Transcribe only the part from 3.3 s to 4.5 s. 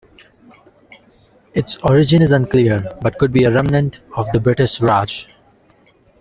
be a remnant of the